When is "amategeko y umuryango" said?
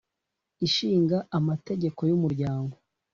1.37-2.75